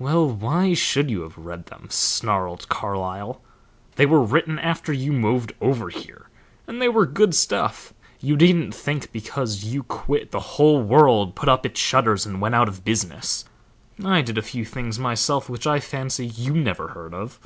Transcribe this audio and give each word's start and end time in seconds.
"Well, 0.00 0.28
why 0.28 0.74
should 0.74 1.08
you 1.08 1.22
have 1.22 1.38
read 1.38 1.66
them?" 1.66 1.86
snarled 1.88 2.68
Carlyle. 2.68 3.40
"They 3.94 4.06
were 4.06 4.20
written 4.24 4.58
after 4.58 4.92
you 4.92 5.12
moved 5.12 5.52
over 5.60 5.88
here, 5.88 6.28
and 6.66 6.82
they 6.82 6.88
were 6.88 7.06
good 7.06 7.32
stuff. 7.32 7.94
You 8.18 8.34
needn't 8.34 8.74
think 8.74 9.12
because 9.12 9.62
you 9.62 9.84
quit, 9.84 10.32
the 10.32 10.40
whole 10.40 10.82
world 10.82 11.36
put 11.36 11.48
up 11.48 11.64
its 11.64 11.78
shutters 11.78 12.26
and 12.26 12.40
went 12.40 12.56
out 12.56 12.66
of 12.66 12.84
business. 12.84 13.44
I 14.04 14.20
did 14.20 14.36
a 14.36 14.42
few 14.42 14.64
things 14.64 14.98
myself 14.98 15.48
which 15.48 15.64
I 15.64 15.78
fancy 15.78 16.26
you 16.26 16.54
never 16.54 16.88
heard 16.88 17.14
of." 17.14 17.38